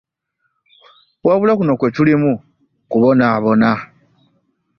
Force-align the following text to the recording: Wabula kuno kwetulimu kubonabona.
Wabula 1.25 1.53
kuno 1.57 1.73
kwetulimu 1.79 2.31
kubonabona. 2.89 3.69